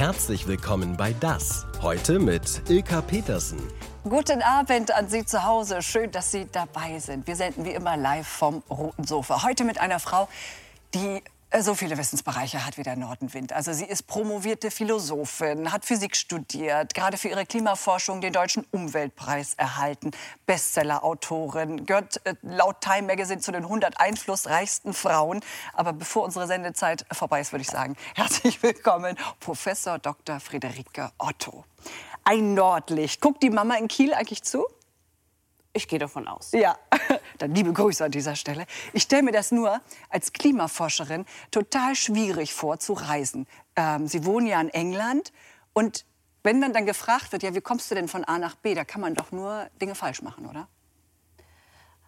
[0.00, 1.66] Herzlich willkommen bei Das.
[1.82, 3.58] Heute mit Ilka Petersen.
[4.04, 5.82] Guten Abend an Sie zu Hause.
[5.82, 7.26] Schön, dass Sie dabei sind.
[7.26, 9.42] Wir senden wie immer live vom Roten Sofa.
[9.42, 10.26] Heute mit einer Frau,
[10.94, 11.22] die
[11.58, 13.52] so viele Wissensbereiche hat wie der Nordenwind.
[13.52, 19.54] Also sie ist promovierte Philosophin, hat Physik studiert, gerade für ihre Klimaforschung den Deutschen Umweltpreis
[19.54, 20.12] erhalten,
[20.46, 25.40] Bestsellerautorin, gehört äh, laut Time Magazine zu den 100 einflussreichsten Frauen.
[25.72, 30.38] Aber bevor unsere Sendezeit vorbei ist, würde ich sagen, herzlich willkommen, Professor Dr.
[30.38, 31.64] Friederike Otto.
[32.22, 33.20] Ein Nordlicht.
[33.20, 34.66] Guckt die Mama in Kiel eigentlich zu?
[35.72, 36.50] Ich gehe davon aus.
[36.52, 36.76] Ja,
[37.42, 38.66] dann liebe Grüße an dieser Stelle.
[38.92, 43.46] Ich stelle mir das nur als Klimaforscherin total schwierig vor, zu reisen.
[43.76, 45.32] Ähm, Sie wohnen ja in England
[45.72, 46.04] und
[46.42, 48.84] wenn man dann gefragt wird, ja, wie kommst du denn von A nach B, da
[48.84, 50.68] kann man doch nur Dinge falsch machen, oder?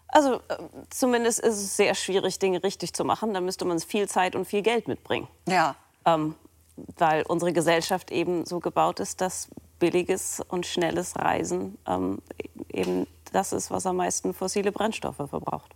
[0.09, 0.59] Also äh,
[0.91, 3.35] zumindest ist es sehr schwierig, Dinge richtig zu machen.
[3.35, 5.27] Da müsste man viel Zeit und viel Geld mitbringen.
[5.49, 5.75] Ja.
[6.05, 6.35] Ähm,
[6.97, 12.23] weil unsere Gesellschaft eben so gebaut ist, dass billiges und schnelles Reisen ähm,
[12.73, 15.75] eben das ist, was am meisten fossile Brennstoffe verbraucht.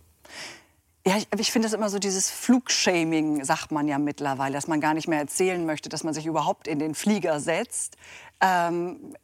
[1.05, 4.81] Ja, ich, ich finde das immer so dieses Flugshaming, sagt man ja mittlerweile, dass man
[4.81, 7.95] gar nicht mehr erzählen möchte, dass man sich überhaupt in den Flieger setzt.
[8.41, 9.15] Ähm,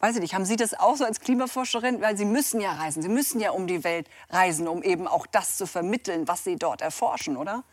[0.00, 2.02] weiß ich nicht, haben Sie das auch so als Klimaforscherin?
[2.02, 5.26] Weil Sie müssen ja reisen, Sie müssen ja um die Welt reisen, um eben auch
[5.26, 7.64] das zu vermitteln, was Sie dort erforschen, oder?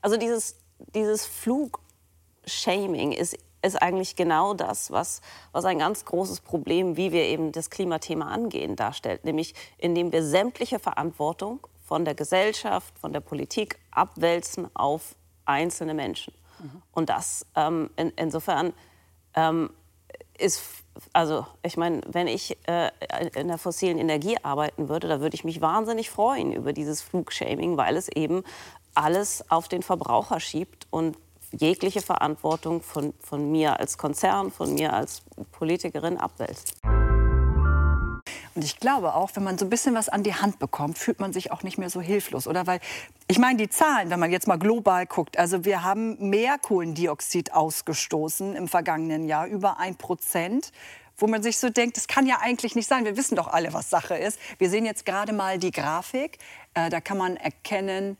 [0.00, 0.56] Also dieses,
[0.94, 3.36] dieses Flugshaming ist
[3.66, 5.20] ist eigentlich genau das, was,
[5.52, 9.24] was ein ganz großes Problem, wie wir eben das Klimathema angehen, darstellt.
[9.24, 16.34] Nämlich indem wir sämtliche Verantwortung von der Gesellschaft, von der Politik abwälzen auf einzelne Menschen.
[16.58, 16.82] Mhm.
[16.92, 18.72] Und das ähm, in, insofern
[19.34, 19.70] ähm,
[20.38, 20.62] ist,
[21.12, 22.90] also ich meine, wenn ich äh,
[23.34, 27.76] in der fossilen Energie arbeiten würde, da würde ich mich wahnsinnig freuen über dieses Flugshaming,
[27.76, 28.42] weil es eben
[28.94, 31.18] alles auf den Verbraucher schiebt und
[31.52, 35.22] jegliche Verantwortung von, von mir als Konzern, von mir als
[35.52, 36.74] Politikerin abwälzt.
[38.54, 41.20] Und ich glaube auch, wenn man so ein bisschen was an die Hand bekommt, fühlt
[41.20, 42.66] man sich auch nicht mehr so hilflos, oder?
[42.66, 42.80] Weil
[43.28, 47.52] ich meine, die Zahlen, wenn man jetzt mal global guckt, also wir haben mehr Kohlendioxid
[47.52, 50.72] ausgestoßen im vergangenen Jahr, über ein Prozent
[51.18, 53.04] wo man sich so denkt, das kann ja eigentlich nicht sein.
[53.04, 54.38] Wir wissen doch alle, was Sache ist.
[54.58, 56.38] Wir sehen jetzt gerade mal die Grafik.
[56.74, 58.18] Äh, da kann man erkennen,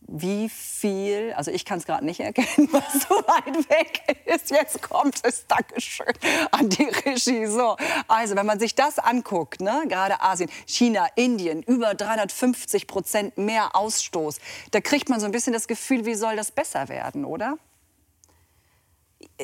[0.00, 4.50] wie viel, also ich kann es gerade nicht erkennen, was so weit weg ist.
[4.50, 6.12] Jetzt kommt es, Dankeschön,
[6.50, 7.46] an die Regie.
[7.46, 7.76] So,
[8.06, 13.76] also wenn man sich das anguckt, ne, gerade Asien, China, Indien, über 350 Prozent mehr
[13.76, 14.38] Ausstoß,
[14.70, 17.58] da kriegt man so ein bisschen das Gefühl, wie soll das besser werden, oder?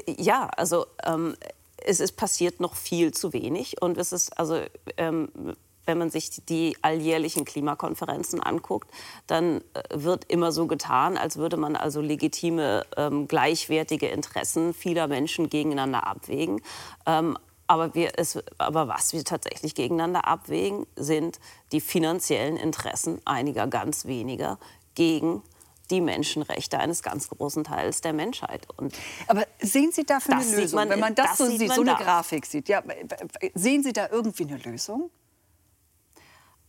[0.06, 1.36] Ja, also ähm,
[1.76, 4.62] es ist passiert noch viel zu wenig und es ist also
[4.96, 5.56] ähm,
[5.86, 8.90] wenn man sich die alljährlichen Klimakonferenzen anguckt,
[9.26, 15.08] dann äh, wird immer so getan, als würde man also legitime, ähm, gleichwertige Interessen vieler
[15.08, 16.60] Menschen gegeneinander abwägen.
[17.06, 17.36] Ähm,
[17.66, 21.40] aber, wir, es, aber was wir tatsächlich gegeneinander abwägen, sind
[21.72, 24.58] die finanziellen Interessen einiger ganz weniger
[24.94, 25.42] gegen
[25.90, 28.66] die Menschenrechte eines ganz großen Teils der Menschheit.
[28.76, 28.94] Und
[29.26, 31.92] aber sehen Sie dafür eine Lösung, man, wenn man das, das so sieht, so eine
[31.92, 31.98] da.
[31.98, 32.68] Grafik sieht?
[32.68, 32.82] Ja,
[33.54, 35.10] sehen Sie da irgendwie eine Lösung?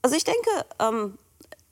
[0.05, 1.17] Also ich denke, ähm,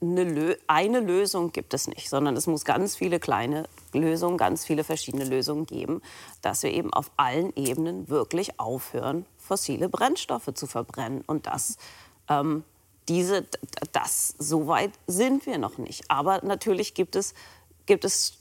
[0.02, 4.64] eine, Lö eine Lösung gibt es nicht, sondern es muss ganz viele kleine Lösungen, ganz
[4.64, 6.02] viele verschiedene Lösungen geben,
[6.42, 11.22] dass wir eben auf allen Ebenen wirklich aufhören, fossile Brennstoffe zu verbrennen.
[11.28, 11.76] Und das,
[12.28, 12.64] ähm,
[13.06, 13.46] diese,
[13.92, 16.10] das, so weit sind wir noch nicht.
[16.10, 17.34] Aber natürlich gibt es,
[17.86, 18.38] gibt es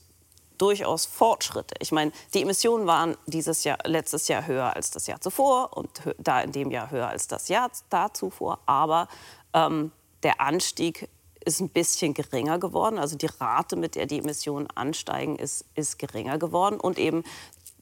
[0.57, 1.75] durchaus Fortschritte.
[1.79, 6.01] Ich meine, die Emissionen waren dieses Jahr, letztes Jahr höher als das Jahr zuvor und
[6.17, 8.59] da in dem Jahr höher als das Jahr da zuvor.
[8.65, 9.07] Aber
[9.53, 9.91] ähm,
[10.23, 11.09] der Anstieg
[11.45, 12.97] ist ein bisschen geringer geworden.
[12.97, 16.79] Also die Rate, mit der die Emissionen ansteigen, ist, ist geringer geworden.
[16.79, 17.23] Und eben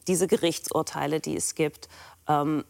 [0.08, 1.88] diese Gerichtsurteile, die es gibt,
[2.28, 2.66] ähm,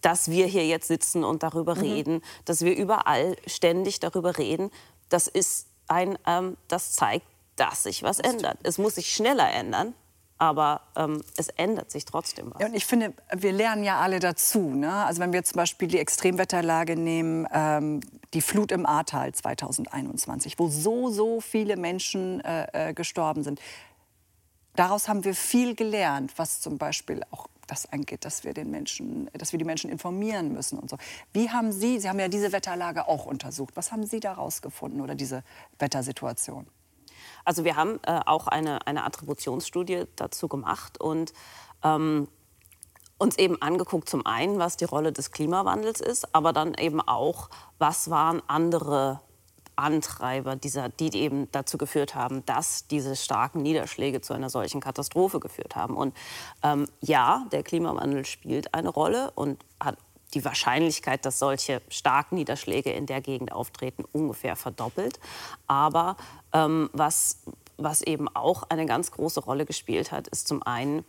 [0.00, 1.80] dass wir hier jetzt sitzen und darüber mhm.
[1.80, 4.70] reden, dass wir überall ständig darüber reden,
[5.08, 8.58] das ist ein, ähm, das zeigt, dass sich was ändert.
[8.62, 9.94] Es muss sich schneller ändern,
[10.42, 12.60] aber ähm, es ändert sich trotzdem was.
[12.60, 14.70] Ja, und ich finde, wir lernen ja alle dazu.
[14.70, 14.92] Ne?
[14.92, 18.00] Also wenn wir zum Beispiel die Extremwetterlage nehmen, ähm,
[18.34, 23.60] die Flut im Ahrtal 2021, wo so, so viele Menschen äh, äh, gestorben sind.
[24.74, 29.30] Daraus haben wir viel gelernt, was zum Beispiel auch das angeht, dass wir den Menschen,
[29.34, 30.96] dass wir die Menschen informieren müssen und so.
[31.32, 35.02] Wie haben Sie, Sie haben ja diese Wetterlage auch untersucht, was haben Sie daraus gefunden
[35.02, 35.44] oder diese
[35.78, 36.66] Wettersituation?
[37.44, 41.32] Also wir haben äh, auch eine, eine Attributionsstudie dazu gemacht und
[41.82, 42.28] ähm,
[43.18, 47.50] uns eben angeguckt, zum einen, was die Rolle des Klimawandels ist, aber dann eben auch,
[47.78, 49.20] was waren andere
[49.76, 55.40] Antreiber, dieser, die eben dazu geführt haben, dass diese starken Niederschläge zu einer solchen Katastrophe
[55.40, 55.96] geführt haben.
[55.96, 56.14] Und
[56.62, 59.96] ähm, ja, der Klimawandel spielt eine Rolle und hat
[60.34, 65.20] die Wahrscheinlichkeit, dass solche starken Niederschläge in der Gegend auftreten, ungefähr verdoppelt.
[65.66, 66.16] Aber
[66.52, 67.38] ähm, was,
[67.76, 71.04] was eben auch eine ganz große Rolle gespielt hat, ist zum einen,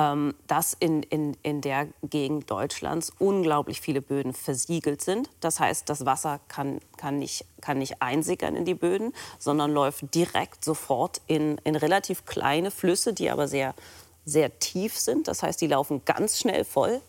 [0.00, 5.28] ähm, dass in, in, in der Gegend Deutschlands unglaublich viele Böden versiegelt sind.
[5.40, 10.14] Das heißt, das Wasser kann, kann, nicht, kann nicht einsickern in die Böden, sondern läuft
[10.14, 13.74] direkt sofort in, in relativ kleine Flüsse, die aber sehr,
[14.24, 15.28] sehr tief sind.
[15.28, 17.02] Das heißt, die laufen ganz schnell voll.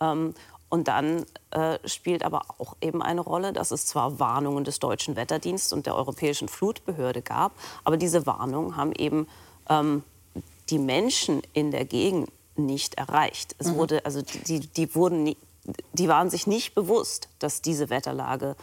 [0.00, 0.34] Ähm,
[0.72, 5.16] und dann äh, spielt aber auch eben eine Rolle, dass es zwar Warnungen des Deutschen
[5.16, 7.52] Wetterdienstes und der Europäischen Flutbehörde gab,
[7.84, 9.28] aber diese Warnungen haben eben
[9.68, 10.02] ähm,
[10.70, 13.54] die Menschen in der Gegend nicht erreicht.
[13.58, 13.76] Es mhm.
[13.76, 15.36] wurde, also die, die, wurden nie,
[15.92, 18.56] die waren sich nicht bewusst, dass diese Wetterlage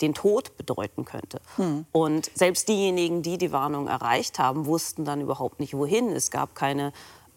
[0.00, 1.40] den Tod bedeuten könnte.
[1.56, 1.84] Mhm.
[1.90, 6.12] Und selbst diejenigen, die die Warnung erreicht haben, wussten dann überhaupt nicht, wohin.
[6.12, 6.92] Es gab keine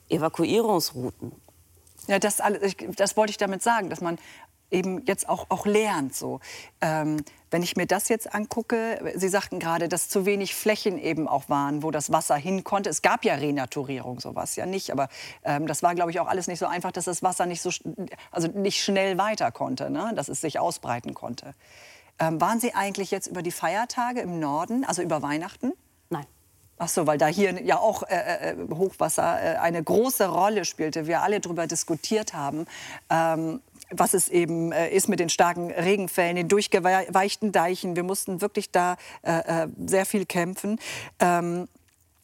[0.07, 1.31] Evakuierungsrouten.
[2.09, 2.41] Ja, das,
[2.95, 4.17] das wollte ich damit sagen, dass man
[4.71, 6.15] eben jetzt auch, auch lernt.
[6.15, 6.39] So.
[6.81, 11.27] Ähm, wenn ich mir das jetzt angucke, Sie sagten gerade, dass zu wenig Flächen eben
[11.27, 12.89] auch waren, wo das Wasser hin konnte.
[12.89, 15.07] Es gab ja Renaturierung, sowas ja nicht, aber
[15.43, 17.69] ähm, das war, glaube ich, auch alles nicht so einfach, dass das Wasser nicht so,
[18.31, 20.11] also nicht schnell weiter konnte, ne?
[20.15, 21.53] dass es sich ausbreiten konnte.
[22.17, 25.73] Ähm, waren Sie eigentlich jetzt über die Feiertage im Norden, also über Weihnachten?
[26.09, 26.25] Nein.
[26.81, 31.07] Ach so, weil da hier ja auch äh, äh, Hochwasser äh, eine große Rolle spielte,
[31.07, 32.65] wir alle darüber diskutiert haben.
[33.09, 33.59] Ähm,
[33.91, 37.95] was es eben äh, ist mit den starken Regenfällen, den durchgeweichten Deichen.
[37.95, 40.79] Wir mussten wirklich da äh, äh, sehr viel kämpfen.
[41.19, 41.67] Ähm,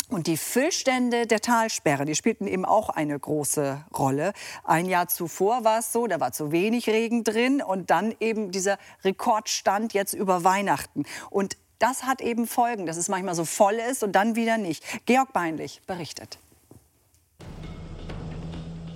[0.10, 4.34] und die Füllstände der Talsperre, die spielten eben auch eine große Rolle.
[4.64, 8.52] Ein Jahr zuvor war es so, da war zu wenig Regen drin und dann eben
[8.52, 11.06] dieser Rekordstand jetzt über Weihnachten.
[11.32, 14.84] Und das hat eben Folgen, dass es manchmal so voll ist und dann wieder nicht.
[15.06, 16.40] Georg Beinlich berichtet.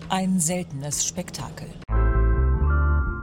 [0.10, 1.70] Ein seltenes Spektakel.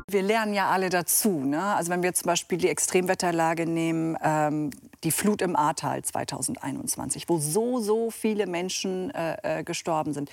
[0.08, 1.40] Wir lernen ja alle dazu.
[1.40, 1.60] Ne?
[1.60, 4.70] Also wenn wir zum Beispiel die Extremwetterlage nehmen, ähm,
[5.02, 10.30] die Flut im Ahrtal 2021, wo so, so viele Menschen äh, äh, gestorben sind.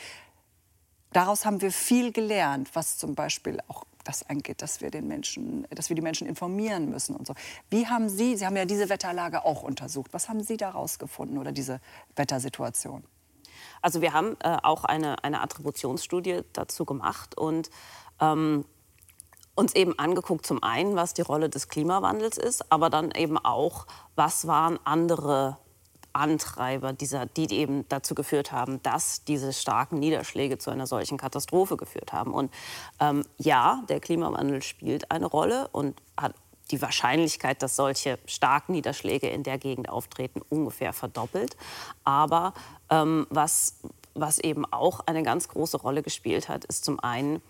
[1.11, 5.67] Daraus haben wir viel gelernt, was zum Beispiel auch das angeht, dass wir den Menschen,
[5.71, 7.33] dass wir die Menschen informieren müssen und so.
[7.69, 10.13] Wie haben Sie, Sie haben ja diese Wetterlage auch untersucht.
[10.13, 11.79] Was haben Sie daraus gefunden oder diese
[12.15, 13.03] Wettersituation?
[13.81, 17.69] Also wir haben äh, auch eine, eine Attributionsstudie dazu gemacht und
[18.19, 18.65] ähm,
[19.55, 23.85] uns eben angeguckt, zum einen, was die Rolle des Klimawandels ist, aber dann eben auch,
[24.15, 25.57] was waren andere
[26.13, 31.75] Antreiber, dieser, die eben dazu geführt haben, dass diese starken Niederschläge zu einer solchen Katastrophe
[31.77, 32.33] geführt haben.
[32.33, 32.51] Und
[32.99, 36.35] ähm, ja, der Klimawandel spielt eine Rolle und hat
[36.71, 41.57] die Wahrscheinlichkeit, dass solche starken Niederschläge in der Gegend auftreten, ungefähr verdoppelt.
[42.03, 42.53] Aber
[42.89, 43.79] ähm, was,
[44.13, 47.41] was eben auch eine ganz große Rolle gespielt hat, ist zum einen,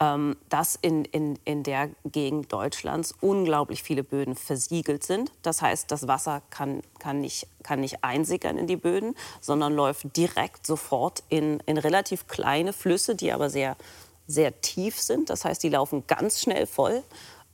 [0.00, 5.32] ähm, dass in, in, in der Gegend Deutschlands unglaublich viele Böden versiegelt sind.
[5.42, 10.16] Das heißt, das Wasser kann, kann, nicht, kann nicht einsickern in die Böden, sondern läuft
[10.16, 13.76] direkt sofort in, in relativ kleine Flüsse, die aber sehr,
[14.26, 15.30] sehr tief sind.
[15.30, 17.02] Das heißt, die laufen ganz schnell voll.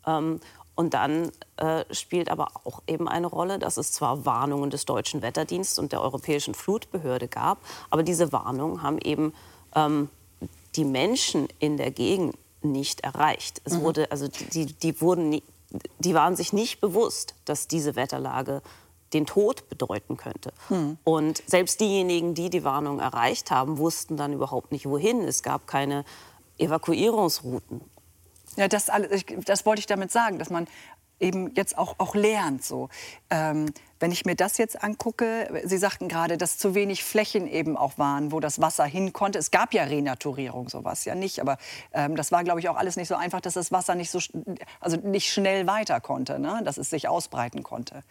[0.06, 0.41] Ähm,
[0.75, 5.23] und dann äh, spielt aber auch eben eine Rolle, dass es zwar Warnungen des Deutschen
[5.23, 7.59] Wetterdienstes und der Europäischen Flutbehörde gab,
[7.91, 9.35] aber diese Warnungen haben eben
[9.77, 10.09] ähm,
[10.76, 13.60] die Menschen in der Gegend nicht erreicht.
[13.64, 13.82] Es mhm.
[13.82, 15.43] wurde, also die, die, wurden
[15.98, 18.62] die waren sich nicht bewusst, dass diese Wetterlage
[19.12, 20.52] den Tod bedeuten könnte.
[20.69, 20.98] Mhm.
[21.05, 25.22] Und selbst diejenigen, die die Warnung erreicht haben, wussten dann überhaupt nicht, wohin.
[25.22, 26.05] Es gab keine
[26.58, 27.82] Evakuierungsrouten.
[28.56, 28.91] Ja, das,
[29.46, 30.67] das wollte ich damit sagen, dass man
[31.22, 32.64] eben jetzt auch, auch lernt.
[32.64, 32.88] So.
[33.31, 37.76] Ähm, wenn ich mir das jetzt angucke, Sie sagten gerade, dass zu wenig Flächen eben
[37.76, 39.38] auch waren, wo das Wasser hin konnte.
[39.38, 41.56] Es gab ja Renaturierung, sowas ja nicht, aber
[41.93, 44.19] ähm, das war, glaube ich, auch alles nicht so einfach, dass das Wasser nicht so,
[44.81, 46.62] also nicht schnell weiter konnte, ne?
[46.64, 48.02] dass es sich ausbreiten konnte.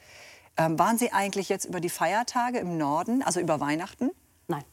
[0.58, 4.12] Ähm, waren Sie eigentlich jetzt über die Feiertage im Norden, also über Weihnachten?
[4.48, 4.64] Nein.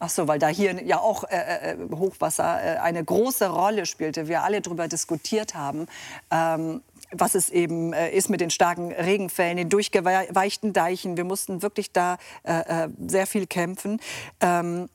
[0.00, 4.28] Ach so, weil da hier ja auch äh, äh Hochwasser äh, eine große Rolle spielte,
[4.28, 5.86] wir alle darüber diskutiert haben.
[6.30, 6.82] Ähm,
[7.16, 11.16] was es eben äh, ist mit den starken Regenfällen, den durchgeweichten Deichen.
[11.16, 14.00] Wir mussten wirklich da äh, äh, sehr viel kämpfen.
[14.40, 14.88] Ähm,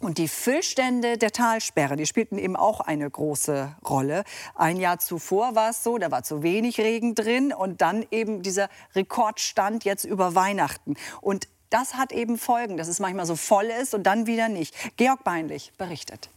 [0.00, 4.24] und die Füllstände der Talsperre, die spielten eben auch eine große Rolle.
[4.54, 8.42] Ein Jahr zuvor war es so, da war zu wenig Regen drin und dann eben
[8.42, 10.94] dieser Rekordstand jetzt über Weihnachten.
[11.20, 14.74] Und das hat eben Folgen, dass es manchmal so voll ist und dann wieder nicht.
[14.96, 16.30] Georg Beinlich berichtet.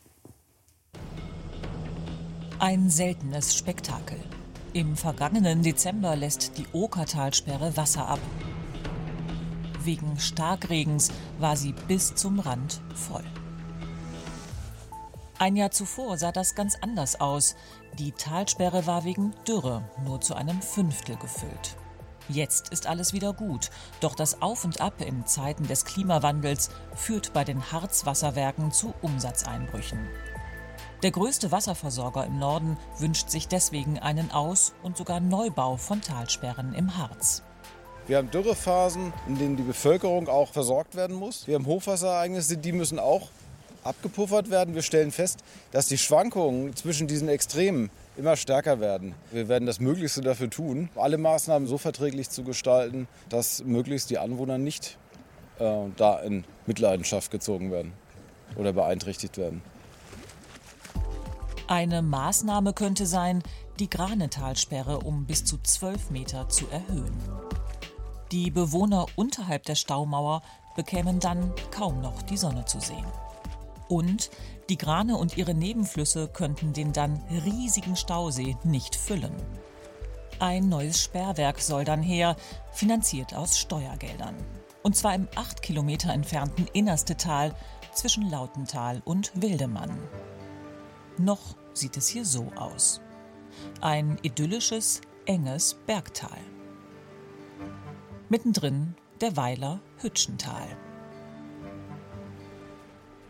[2.59, 4.19] Ein seltenes Spektakel.
[4.73, 8.19] Im vergangenen Dezember lässt die Okertalsperre Wasser ab.
[9.83, 13.23] Wegen Starkregens war sie bis zum Rand voll.
[15.37, 17.55] Ein Jahr zuvor sah das ganz anders aus.
[17.99, 21.77] Die Talsperre war wegen Dürre nur zu einem Fünftel gefüllt.
[22.27, 27.31] Jetzt ist alles wieder gut, doch das Auf und Ab in Zeiten des Klimawandels führt
[27.33, 29.99] bei den Harzwasserwerken zu Umsatzeinbrüchen.
[31.03, 36.73] Der größte Wasserversorger im Norden wünscht sich deswegen einen Aus- und sogar Neubau von Talsperren
[36.73, 37.43] im Harz.
[38.07, 41.45] Wir haben Dürrephasen, in denen die Bevölkerung auch versorgt werden muss.
[41.45, 43.27] Wir haben Hochwasserereignisse, die müssen auch
[43.83, 44.75] abgepuffert werden.
[44.75, 49.13] Wir stellen fest, dass die Schwankungen zwischen diesen Extremen immer stärker werden.
[49.29, 54.19] Wir werden das Möglichste dafür tun, alle Maßnahmen so verträglich zu gestalten, dass möglichst die
[54.19, 54.97] Anwohner nicht
[55.59, 55.65] äh,
[55.97, 57.91] da in Mitleidenschaft gezogen werden
[58.55, 59.61] oder beeinträchtigt werden.
[61.67, 63.41] Eine Maßnahme könnte sein,
[63.79, 67.17] die Granetalsperre um bis zu 12 Meter zu erhöhen.
[68.31, 70.41] Die Bewohner unterhalb der Staumauer
[70.75, 73.05] bekämen dann kaum noch die Sonne zu sehen.
[73.87, 74.29] Und
[74.69, 79.35] die Grane und ihre Nebenflüsse könnten den dann riesigen Stausee nicht füllen.
[80.39, 82.35] Ein neues Sperrwerk soll dann her,
[82.71, 84.35] finanziert aus Steuergeldern.
[84.81, 87.55] Und zwar im acht Kilometer entfernten Innerste Tal
[87.93, 89.97] zwischen Lautental und Wildemann.
[91.17, 93.01] Noch sieht es hier so aus.
[93.81, 96.37] Ein idyllisches, enges Bergtal.
[98.29, 100.67] Mittendrin der Weiler Hütschental.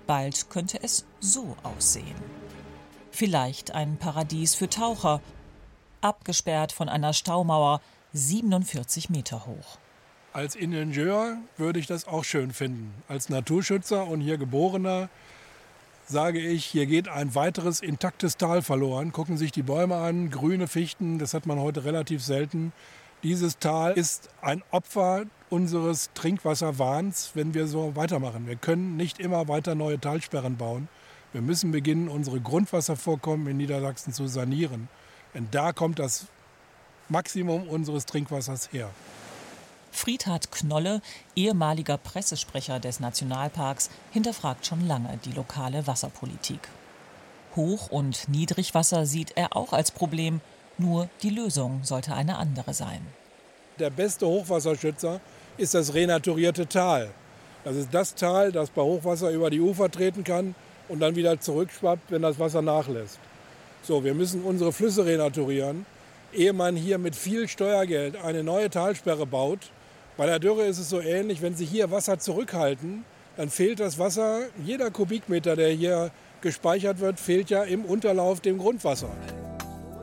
[0.08, 2.16] Bald könnte es so aussehen.
[3.12, 5.22] Vielleicht ein Paradies für Taucher,
[6.02, 7.82] abgesperrt von einer Staumauer
[8.13, 9.78] 47 Meter hoch.
[10.34, 12.94] Als Ingenieur würde ich das auch schön finden.
[13.08, 15.10] Als Naturschützer und hier Geborener
[16.06, 19.12] sage ich, hier geht ein weiteres intaktes Tal verloren.
[19.12, 22.74] Gucken sich die Bäume an, grüne Fichten, das hat man heute relativ selten.
[23.24, 28.48] Dieses Tal ist ein Opfer unseres Trinkwasserwahns, wenn wir so weitermachen.
[28.48, 30.90] Wir können nicht immer weiter neue Talsperren bauen.
[31.32, 34.90] Wir müssen beginnen, unsere Grundwasservorkommen in Niedersachsen zu sanieren.
[35.34, 36.28] Denn da kommt das
[37.10, 38.90] Maximum unseres Trinkwassers her.
[39.94, 41.02] Friedhard Knolle,
[41.36, 46.60] ehemaliger Pressesprecher des Nationalparks, hinterfragt schon lange die lokale Wasserpolitik.
[47.56, 50.42] Hoch- und Niedrigwasser sieht er auch als Problem,
[50.78, 53.06] nur die Lösung sollte eine andere sein.
[53.80, 55.22] Der beste Hochwasserschützer
[55.58, 57.12] ist das renaturierte Tal.
[57.64, 60.56] Das ist das Tal, das bei Hochwasser über die Ufer treten kann
[60.90, 63.20] und dann wieder zurückschwappt, wenn das Wasser nachlässt.
[63.84, 65.86] So, wir müssen unsere Flüsse renaturieren,
[66.34, 69.72] ehe man hier mit viel Steuergeld eine neue Talsperre baut.
[70.15, 73.03] Bei der Dürre ist es so ähnlich, wenn Sie hier Wasser zurückhalten,
[73.36, 78.60] dann fehlt das Wasser, jeder Kubikmeter, der hier gespeichert wird, fehlt ja im Unterlauf dem
[78.60, 79.10] Grundwasser.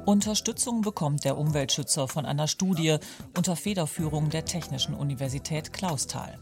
[0.07, 2.97] Unterstützung bekommt der Umweltschützer von einer Studie
[3.37, 6.39] unter Federführung der Technischen Universität Clausthal.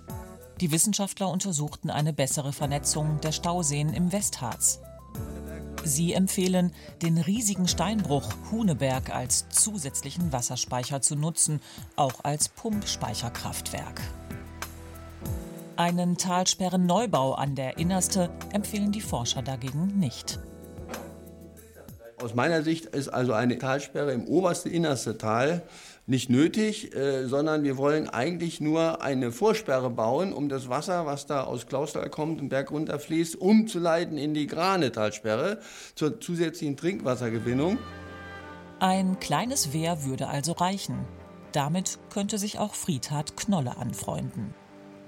[0.62, 4.80] Die Wissenschaftler untersuchten eine bessere Vernetzung der Stauseen im Westharz.
[5.84, 11.60] Sie empfehlen, den riesigen Steinbruch Huneberg als zusätzlichen Wasserspeicher zu nutzen,
[11.96, 14.00] auch als Pumpspeicherkraftwerk.
[15.76, 20.40] Einen Talsperrenneubau an der Innerste empfehlen die Forscher dagegen nicht.
[22.20, 25.62] Aus meiner Sicht ist also eine Talsperre im obersten innersten Tal
[26.08, 31.26] nicht nötig, äh, sondern wir wollen eigentlich nur eine Vorsperre bauen, um das Wasser, was
[31.26, 35.60] da aus Klausthal kommt, den Berg runterfließt, umzuleiten in die Granetalsperre
[35.94, 37.78] zur zusätzlichen Trinkwassergewinnung.
[38.80, 41.04] Ein kleines Wehr würde also reichen.
[41.52, 44.54] Damit könnte sich auch Friedhard Knolle anfreunden.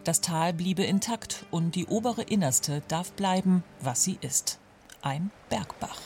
[0.04, 4.58] Das Tal bliebe intakt und die obere Innerste darf bleiben, was sie ist.
[5.02, 6.00] Ein Bergbach.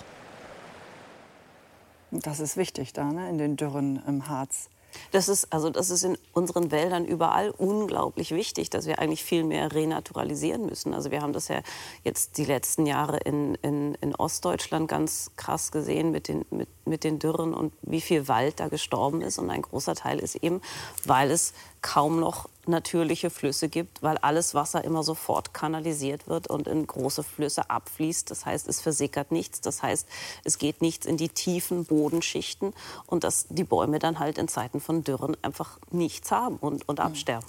[2.12, 3.28] Das ist wichtig da, ne?
[3.28, 4.68] in den Dürren im Harz.
[5.10, 9.44] Das ist, also das ist in unseren Wäldern überall unglaublich wichtig, dass wir eigentlich viel
[9.44, 10.94] mehr renaturalisieren müssen.
[10.94, 11.60] Also wir haben das ja
[12.02, 17.04] jetzt die letzten Jahre in, in, in Ostdeutschland ganz krass gesehen mit den, mit, mit
[17.04, 19.38] den Dürren und wie viel Wald da gestorben ist.
[19.38, 20.60] Und ein großer Teil ist eben,
[21.04, 26.66] weil es kaum noch natürliche Flüsse gibt, weil alles Wasser immer sofort kanalisiert wird und
[26.66, 28.30] in große Flüsse abfließt.
[28.30, 29.60] Das heißt, es versickert nichts.
[29.60, 30.06] Das heißt,
[30.44, 32.72] es geht nichts in die tiefen Bodenschichten
[33.06, 37.00] und dass die Bäume dann halt in Zeiten von Dürren einfach nichts haben und, und
[37.00, 37.46] absterben.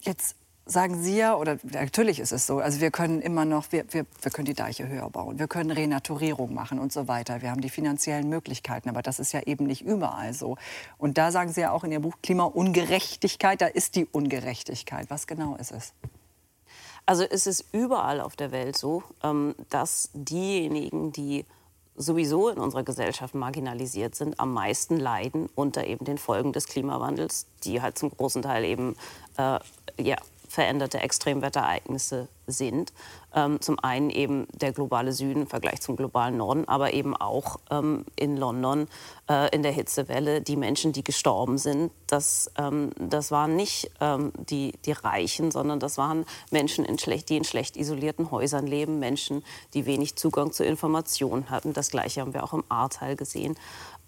[0.00, 0.36] Jetzt
[0.68, 4.04] sagen Sie ja, oder natürlich ist es so, also wir können immer noch, wir, wir,
[4.20, 7.40] wir können die Deiche höher bauen, wir können Renaturierung machen und so weiter.
[7.40, 10.56] Wir haben die finanziellen Möglichkeiten, aber das ist ja eben nicht überall so.
[10.98, 15.08] Und da sagen Sie ja auch in Ihrem Buch Klimaungerechtigkeit, da ist die Ungerechtigkeit.
[15.08, 15.94] Was genau ist es?
[17.06, 21.46] Also es ist überall auf der Welt so, ähm, dass diejenigen, die
[21.96, 27.46] sowieso in unserer Gesellschaft marginalisiert sind, am meisten leiden unter eben den Folgen des Klimawandels,
[27.64, 28.94] die halt zum großen Teil eben
[29.38, 29.58] äh,
[29.98, 30.16] ja,
[30.48, 32.92] veränderte Extremwetterereignisse sind.
[33.34, 37.58] Ähm, zum einen eben der globale Süden im Vergleich zum globalen Norden, aber eben auch
[37.70, 38.88] ähm, in London
[39.28, 41.92] äh, in der Hitzewelle die Menschen, die gestorben sind.
[42.06, 47.28] Das, ähm, das waren nicht ähm, die, die Reichen, sondern das waren Menschen, in schlecht,
[47.28, 51.74] die in schlecht isolierten Häusern leben, Menschen, die wenig Zugang zu Informationen hatten.
[51.74, 53.56] Das Gleiche haben wir auch im Ahrtal gesehen.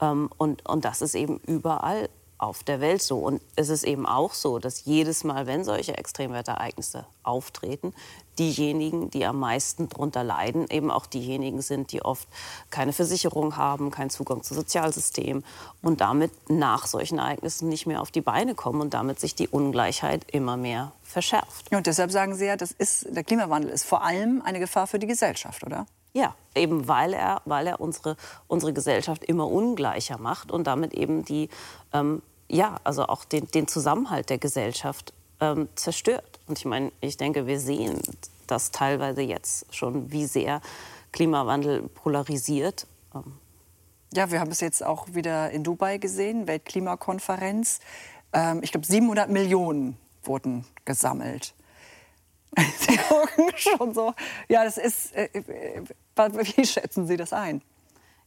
[0.00, 2.08] Ähm, und, und das ist eben überall
[2.40, 3.18] auf der Welt so.
[3.18, 7.92] Und es ist eben auch so, dass jedes Mal, wenn solche Extremwetterereignisse auftreten,
[8.38, 12.26] diejenigen, die am meisten darunter leiden, eben auch diejenigen sind, die oft
[12.70, 15.44] keine Versicherung haben, keinen Zugang zu Sozialsystem
[15.82, 19.48] und damit nach solchen Ereignissen nicht mehr auf die Beine kommen und damit sich die
[19.48, 21.70] Ungleichheit immer mehr verschärft.
[21.74, 24.98] Und deshalb sagen Sie ja, das ist, der Klimawandel ist vor allem eine Gefahr für
[24.98, 25.86] die Gesellschaft, oder?
[26.12, 28.16] Ja, eben weil er, weil er unsere,
[28.48, 31.48] unsere Gesellschaft immer ungleicher macht und damit eben die,
[31.92, 36.40] ähm, ja, also auch den, den Zusammenhalt der Gesellschaft ähm, zerstört.
[36.46, 38.00] Und ich meine, ich denke, wir sehen
[38.46, 40.60] das teilweise jetzt schon, wie sehr
[41.12, 42.86] Klimawandel polarisiert.
[43.14, 43.38] Ähm,
[44.12, 47.78] ja, wir haben es jetzt auch wieder in Dubai gesehen, Weltklimakonferenz.
[48.32, 51.54] Ähm, ich glaube, 700 Millionen wurden gesammelt.
[52.56, 54.12] Sie gucken schon so.
[54.48, 55.14] Ja, das ist.
[55.14, 55.82] Äh, äh,
[56.56, 57.62] wie schätzen Sie das ein?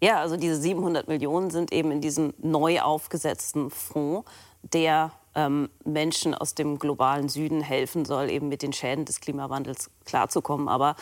[0.04, 4.30] Ja, also diese 700 Millionen sind eben in diesem neu aufgesetzten Fonds,
[4.62, 9.90] der ähm, Menschen aus dem globalen Süden helfen soll, eben mit den Schäden des Klimawandels
[10.04, 10.68] klarzukommen.
[10.68, 10.98] Aber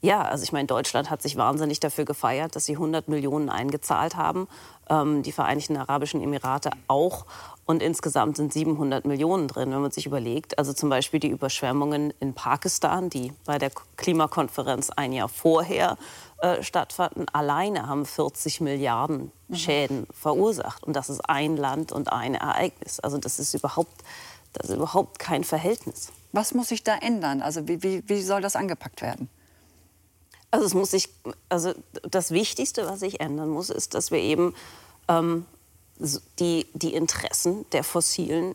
[0.00, 4.14] ja, also ich meine, Deutschland hat sich wahnsinnig dafür gefeiert, dass sie 100 Millionen eingezahlt
[4.14, 4.46] haben,
[4.88, 7.26] ähm, die Vereinigten Arabischen Emirate auch.
[7.64, 10.56] Und insgesamt sind 700 Millionen drin, wenn man sich überlegt.
[10.56, 15.98] Also zum Beispiel die Überschwemmungen in Pakistan, die bei der Klimakonferenz ein Jahr vorher
[16.38, 19.54] äh, stattfanden, alleine haben 40 Milliarden mhm.
[19.54, 20.06] Schäden mhm.
[20.12, 20.84] verursacht.
[20.84, 23.00] Und das ist ein Land und ein Ereignis.
[23.00, 24.02] Also das ist überhaupt,
[24.52, 26.12] das ist überhaupt kein Verhältnis.
[26.32, 27.40] Was muss sich da ändern?
[27.40, 29.30] Also wie, wie, wie soll das angepackt werden?
[30.50, 31.08] Also es muss sich,
[31.48, 34.54] also das Wichtigste, was sich ändern muss, ist, dass wir eben
[35.08, 35.46] ähm,
[36.38, 38.54] die, die Interessen der fossilen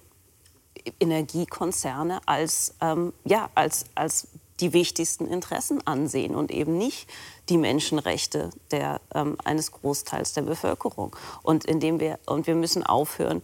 [1.00, 4.28] Energiekonzerne als, ähm, ja, als, als
[4.62, 7.10] die wichtigsten Interessen ansehen und eben nicht
[7.50, 11.16] die Menschenrechte der, ähm, eines Großteils der Bevölkerung.
[11.44, 13.44] Und, indem wir, und wir müssen aufhören,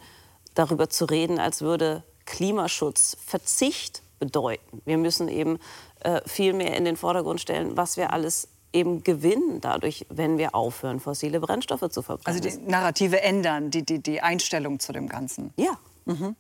[0.53, 4.81] darüber zu reden, als würde Klimaschutz Verzicht bedeuten.
[4.85, 5.59] Wir müssen eben
[6.01, 10.53] äh, viel mehr in den Vordergrund stellen, was wir alles eben gewinnen dadurch, wenn wir
[10.53, 12.41] aufhören, fossile Brennstoffe zu verbrennen.
[12.41, 15.53] Also die Narrative ändern, die, die, die Einstellung zu dem Ganzen.
[15.57, 15.77] Ja.
[16.05, 16.35] Mhm.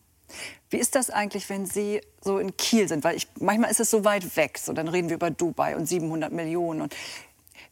[0.69, 3.03] Wie ist das eigentlich, wenn Sie so in Kiel sind?
[3.03, 4.57] Weil ich, manchmal ist es so weit weg.
[4.57, 6.81] So, dann reden wir über Dubai und 700 Millionen.
[6.81, 6.95] Und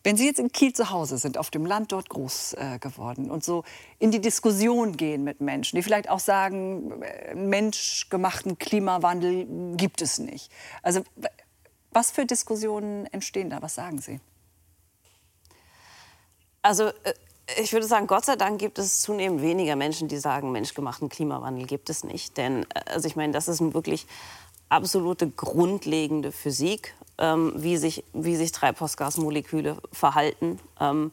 [0.03, 3.31] wenn Sie jetzt in Kiel zu Hause sind, auf dem Land dort groß äh, geworden
[3.31, 3.63] und so
[3.97, 10.19] in die Diskussion gehen mit Menschen, die vielleicht auch sagen, äh, menschgemachten Klimawandel gibt es
[10.19, 10.51] nicht.
[10.83, 11.03] Also
[11.91, 13.61] was für Diskussionen entstehen da?
[13.61, 14.19] Was sagen Sie?
[16.61, 17.13] Also äh,
[17.61, 21.67] ich würde sagen, Gott sei Dank gibt es zunehmend weniger Menschen, die sagen, menschgemachten Klimawandel
[21.67, 22.37] gibt es nicht.
[22.37, 24.07] Denn äh, also ich meine, das ist wirklich
[24.69, 30.59] absolute grundlegende Physik, ähm, wie, sich, wie sich Treibhausgasmoleküle verhalten.
[30.79, 31.11] Ähm,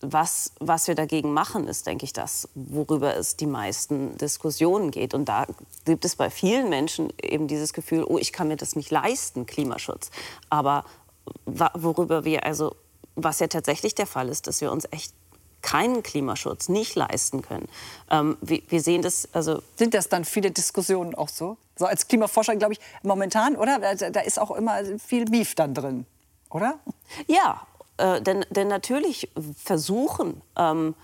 [0.00, 5.14] was, was wir dagegen machen, ist, denke ich, das, worüber es die meisten Diskussionen geht.
[5.14, 5.46] Und da
[5.86, 9.46] gibt es bei vielen Menschen eben dieses Gefühl, oh, ich kann mir das nicht leisten,
[9.46, 10.10] Klimaschutz.
[10.50, 10.84] Aber
[11.46, 12.76] worüber wir also,
[13.14, 15.14] was ja tatsächlich der Fall ist, dass wir uns echt
[15.64, 17.68] keinen Klimaschutz nicht leisten können.
[18.10, 21.56] Ähm, wir, wir, sehen das, also sind das dann viele Diskussionen auch so?
[21.76, 23.78] So als Klimaforscher glaube ich momentan, oder?
[23.78, 26.04] Da, da, ist auch immer viel Beef dann drin,
[26.50, 26.78] oder?
[27.26, 30.94] Ja, äh, denn, denn natürlich versuchen ähm,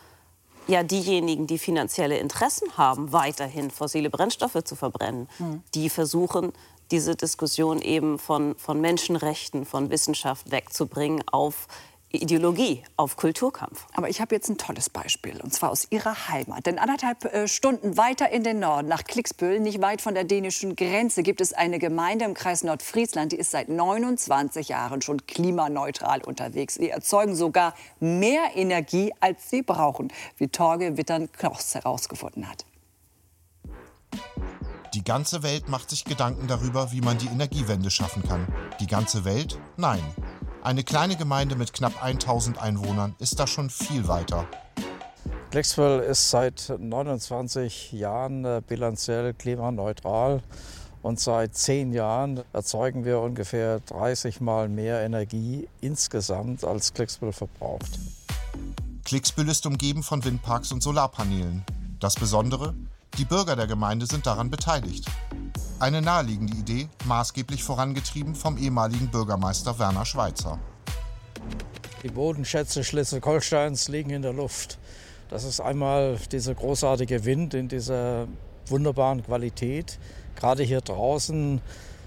[0.67, 5.63] ja diejenigen, die finanzielle Interessen haben, weiterhin fossile Brennstoffe zu verbrennen, mhm.
[5.75, 6.53] die versuchen
[6.91, 11.67] diese Diskussion eben von, von Menschenrechten, von Wissenschaft wegzubringen auf
[12.19, 13.87] Ideologie, auf Kulturkampf.
[13.95, 16.67] Aber ich habe jetzt ein tolles Beispiel, und zwar aus Ihrer Heimat.
[16.67, 20.75] Denn anderthalb äh, Stunden weiter in den Norden, nach Klicksbühl, nicht weit von der dänischen
[20.75, 26.23] Grenze, gibt es eine Gemeinde im Kreis Nordfriesland, die ist seit 29 Jahren schon klimaneutral
[26.25, 26.75] unterwegs.
[26.75, 32.65] Sie erzeugen sogar mehr Energie, als sie brauchen, wie Torge Wittern-Knochs herausgefunden hat.
[34.95, 38.53] Die ganze Welt macht sich Gedanken darüber, wie man die Energiewende schaffen kann.
[38.81, 39.59] Die ganze Welt?
[39.77, 40.03] Nein.
[40.63, 44.47] Eine kleine Gemeinde mit knapp 1000 Einwohnern ist da schon viel weiter.
[45.51, 50.43] Glexville ist seit 29 Jahren äh, bilanziell klimaneutral
[51.01, 57.99] und seit zehn Jahren erzeugen wir ungefähr 30 Mal mehr Energie insgesamt als Glexville verbraucht.
[59.07, 61.65] Klicksbüll ist umgeben von Windparks und Solarpanelen.
[62.01, 62.75] Das Besondere,
[63.17, 65.07] die Bürger der Gemeinde sind daran beteiligt.
[65.81, 70.59] Eine naheliegende Idee, maßgeblich vorangetrieben vom ehemaligen Bürgermeister Werner Schweitzer.
[72.03, 74.79] Die Bodenschätze Schleswig-Holsteins liegen in der Luft.
[75.31, 78.29] Das ist einmal dieser großartige Wind in dieser
[78.67, 79.99] wunderbaren Qualität.
[80.37, 81.63] Gerade hier draußen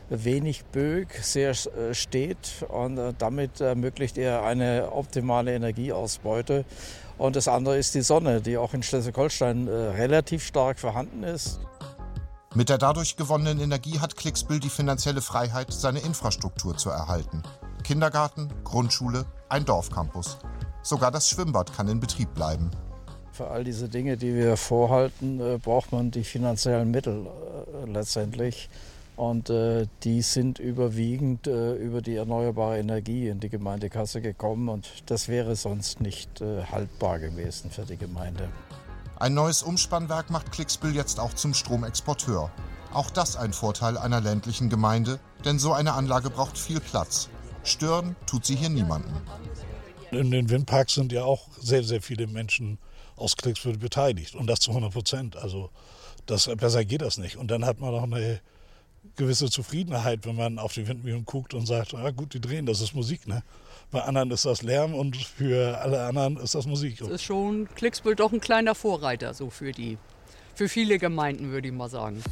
[0.07, 6.65] wenig Bög, sehr äh, steht und äh, damit ermöglicht er eine optimale Energieausbeute.
[7.17, 11.59] Und das andere ist die Sonne, die auch in Schleswig-Holstein äh, relativ stark vorhanden ist.
[12.55, 17.41] Mit der dadurch gewonnenen Energie hat Klicksbüll die finanzielle Freiheit, seine Infrastruktur zu erhalten.
[17.83, 20.37] Kindergarten, Grundschule, ein Dorfcampus.
[20.83, 22.69] Sogar das Schwimmbad kann in Betrieb bleiben.
[23.31, 27.25] Für all diese Dinge, die wir vorhalten, braucht man die finanziellen Mittel
[27.87, 28.69] letztendlich.
[29.15, 34.69] Und äh, die sind überwiegend äh, über die erneuerbare Energie in die Gemeindekasse gekommen.
[34.69, 38.49] Und das wäre sonst nicht äh, haltbar gewesen für die Gemeinde.
[39.23, 42.51] Ein neues Umspannwerk macht Klicksbüll jetzt auch zum Stromexporteur.
[42.91, 47.29] Auch das ein Vorteil einer ländlichen Gemeinde, denn so eine Anlage braucht viel Platz.
[47.63, 49.13] Stören tut sie hier niemanden.
[50.11, 52.79] In den Windparks sind ja auch sehr, sehr viele Menschen
[53.15, 55.37] aus Klicksbüll beteiligt und das zu 100 Prozent.
[55.37, 55.69] Also
[56.25, 57.37] das, besser geht das nicht.
[57.37, 58.41] Und dann hat man noch eine
[59.15, 62.81] gewisse Zufriedenheit, wenn man auf die Windmühlen guckt und sagt, ah, gut, die drehen, das
[62.81, 63.25] ist Musik.
[63.25, 63.41] Ne?
[63.93, 66.97] Bei anderen ist das Lärm und für alle anderen ist das Musik.
[66.97, 69.99] Das ist schon Klicksbild doch ein kleiner Vorreiter so für die,
[70.55, 72.23] für viele Gemeinden, würde ich mal sagen.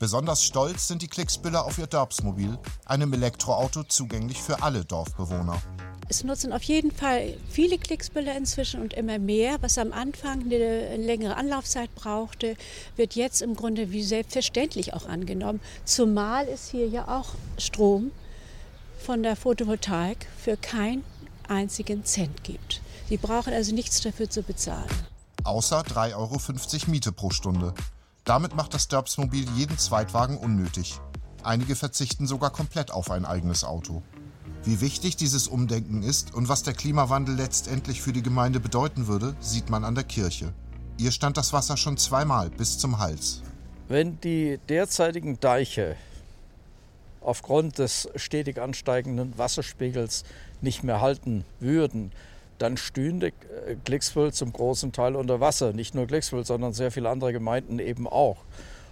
[0.00, 5.62] Besonders stolz sind die Klicksbüller auf ihr Dörpsmobil, einem Elektroauto zugänglich für alle Dorfbewohner.
[6.08, 9.58] Es nutzen auf jeden Fall viele Klicksbüller inzwischen und immer mehr.
[9.60, 12.56] Was am Anfang eine längere Anlaufzeit brauchte,
[12.96, 15.60] wird jetzt im Grunde wie selbstverständlich auch angenommen.
[15.84, 18.10] Zumal es hier ja auch Strom
[18.98, 21.04] von der Photovoltaik für keinen
[21.48, 22.82] einzigen Cent gibt.
[23.08, 24.88] Sie brauchen also nichts dafür zu bezahlen.
[25.44, 27.72] Außer 3,50 Euro Miete pro Stunde.
[28.24, 31.00] Damit macht das Derbsmobil jeden Zweitwagen unnötig.
[31.42, 34.02] Einige verzichten sogar komplett auf ein eigenes Auto.
[34.64, 39.34] Wie wichtig dieses Umdenken ist und was der Klimawandel letztendlich für die Gemeinde bedeuten würde,
[39.40, 40.52] sieht man an der Kirche.
[40.98, 43.42] Ihr stand das Wasser schon zweimal bis zum Hals.
[43.86, 45.96] Wenn die derzeitigen Deiche
[47.28, 50.24] aufgrund des stetig ansteigenden Wasserspiegels
[50.62, 52.10] nicht mehr halten würden,
[52.58, 53.32] dann stünde
[53.84, 55.72] Glixville zum großen Teil unter Wasser.
[55.72, 58.38] Nicht nur Glixville, sondern sehr viele andere Gemeinden eben auch.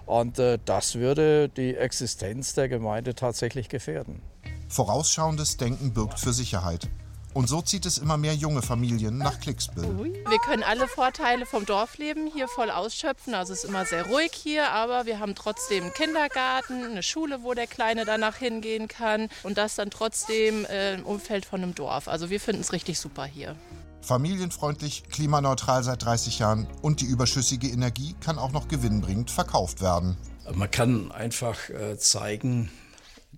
[0.04, 4.22] Und äh, das würde die Existenz der Gemeinde tatsächlich gefährden.
[4.68, 6.88] Vorausschauendes Denken birgt für Sicherheit.
[7.36, 10.14] Und so zieht es immer mehr junge Familien nach Klicksbill.
[10.26, 13.34] Wir können alle Vorteile vom Dorfleben hier voll ausschöpfen.
[13.34, 17.42] Also es ist immer sehr ruhig hier, aber wir haben trotzdem einen Kindergarten, eine Schule,
[17.42, 21.74] wo der Kleine danach hingehen kann und das dann trotzdem äh, im Umfeld von einem
[21.74, 22.08] Dorf.
[22.08, 23.54] Also wir finden es richtig super hier.
[24.00, 30.16] Familienfreundlich, klimaneutral seit 30 Jahren und die überschüssige Energie kann auch noch gewinnbringend verkauft werden.
[30.54, 32.70] Man kann einfach äh, zeigen,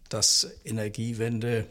[0.09, 1.67] dass Energiewende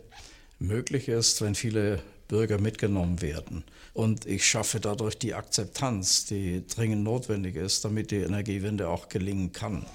[0.59, 3.63] möglich ist, wenn viele Bürger mitgenommen werden.
[3.93, 9.53] Und ich schaffe dadurch die Akzeptanz, die dringend notwendig ist, damit die Energiewende auch gelingen
[9.53, 9.85] kann.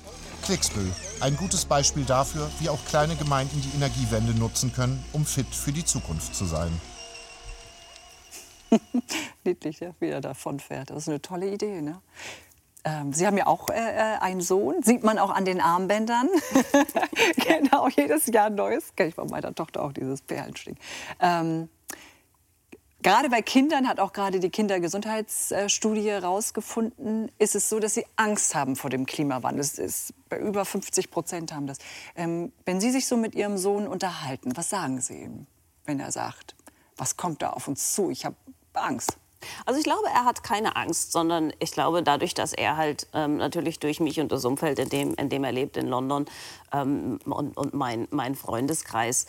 [0.44, 0.90] Klicksbüll,
[1.20, 5.72] ein gutes Beispiel dafür, wie auch kleine Gemeinden die Energiewende nutzen können, um fit für
[5.72, 6.72] die Zukunft zu sein.
[9.44, 10.90] Niedlich, der wieder davon fährt.
[10.90, 11.80] Das ist eine tolle Idee.
[11.80, 12.00] Ne?
[12.84, 16.28] Ähm, Sie haben ja auch äh, äh, einen Sohn, sieht man auch an den Armbändern.
[17.36, 18.94] genau, jedes Jahr ein neues.
[18.96, 20.76] Kenne ich von meiner Tochter auch dieses Perlenstück.
[21.20, 21.68] Ähm,
[23.02, 28.54] gerade bei Kindern hat auch gerade die Kindergesundheitsstudie herausgefunden, ist es so, dass sie Angst
[28.54, 29.60] haben vor dem Klimawandel.
[29.60, 31.78] Es ist bei über 50 Prozent haben das.
[32.16, 35.46] Ähm, wenn Sie sich so mit Ihrem Sohn unterhalten, was sagen Sie ihm,
[35.84, 36.54] wenn er sagt,
[36.96, 38.10] was kommt da auf uns zu?
[38.10, 38.36] Ich habe
[38.74, 39.18] Angst.
[39.66, 43.38] Also ich glaube, er hat keine Angst, sondern ich glaube, dadurch, dass er halt ähm,
[43.38, 46.26] natürlich durch mich und das Umfeld, in dem, in dem er lebt, in London
[46.72, 49.26] ähm, und, und mein, mein Freundeskreis,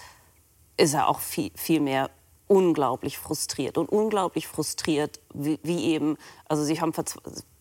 [0.77, 2.09] ist er auch viel, viel mehr
[2.47, 6.91] unglaublich frustriert und unglaublich frustriert, wie, wie, eben, also sie haben,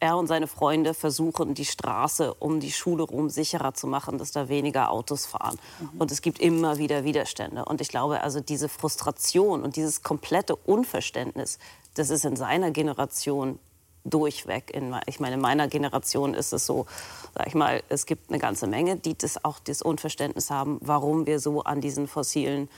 [0.01, 4.33] er und seine Freunde versuchen, die Straße um die Schule rum sicherer zu machen, dass
[4.33, 5.59] da weniger Autos fahren.
[5.81, 6.01] Mhm.
[6.01, 7.65] Und es gibt immer wieder Widerstände.
[7.65, 11.59] Und ich glaube, also diese Frustration und dieses komplette Unverständnis
[11.95, 13.59] das ist in seiner Generation
[14.05, 14.71] durchweg.
[14.75, 16.87] In, ich meine, in meiner Generation ist es so,
[17.35, 21.27] sag ich mal, es gibt eine ganze Menge, die das auch das Unverständnis haben, warum
[21.27, 22.69] wir so an diesen fossilen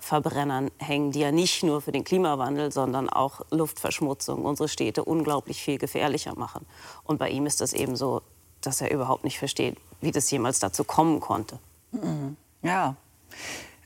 [0.00, 5.62] Verbrennern hängen, die ja nicht nur für den Klimawandel, sondern auch Luftverschmutzung unsere Städte unglaublich
[5.62, 6.66] viel gefährlicher machen.
[7.04, 8.22] Und bei ihm ist es eben so,
[8.62, 11.58] dass er überhaupt nicht versteht, wie das jemals dazu kommen konnte.
[11.92, 12.36] Mhm.
[12.62, 12.96] Ja.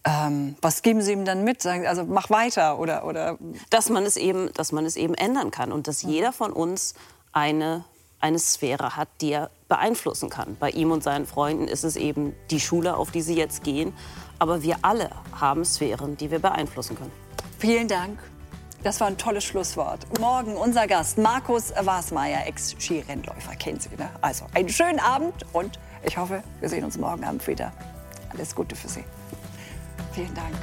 [0.04, 1.60] Ähm, was geben Sie ihm dann mit?
[1.60, 3.36] Sagen, also mach weiter oder, oder
[3.68, 6.94] dass man es eben, dass man es eben ändern kann und dass jeder von uns
[7.32, 7.84] eine
[8.20, 10.56] eine Sphäre hat, die er beeinflussen kann.
[10.60, 13.94] Bei ihm und seinen Freunden ist es eben die Schule, auf die sie jetzt gehen.
[14.40, 17.12] Aber wir alle haben Sphären, die wir beeinflussen können.
[17.58, 18.18] Vielen Dank.
[18.82, 20.18] Das war ein tolles Schlusswort.
[20.18, 23.54] Morgen unser Gast, Markus Wasmeier, Ex-Skirennläufer.
[23.56, 24.08] Kennen Sie, ne?
[24.22, 27.70] Also einen schönen Abend und ich hoffe, wir sehen uns morgen Abend wieder.
[28.30, 29.04] Alles Gute für Sie.
[30.12, 30.56] Vielen Dank.